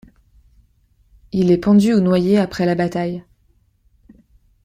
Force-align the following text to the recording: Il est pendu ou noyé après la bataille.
Il 1.31 1.51
est 1.51 1.59
pendu 1.59 1.93
ou 1.93 1.99
noyé 1.99 2.39
après 2.39 2.65
la 2.65 2.73
bataille. 2.73 3.23